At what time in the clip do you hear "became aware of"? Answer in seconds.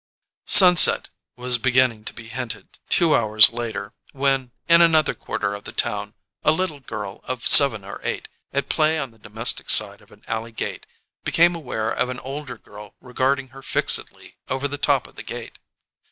11.23-12.09